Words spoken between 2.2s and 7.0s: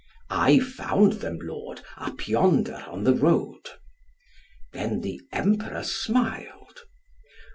yonder on the road." Then the Emperor smiled.